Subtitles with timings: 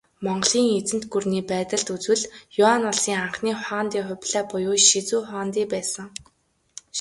[0.25, 2.23] Монголын эзэнт гүрний байдалд үзвэл,
[2.69, 6.07] Юань улсын анхны хуанди Хубилай буюу Шизү хуанди байсан.